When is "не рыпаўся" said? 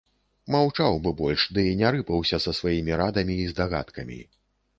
1.81-2.41